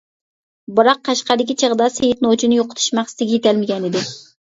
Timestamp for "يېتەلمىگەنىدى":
3.37-4.03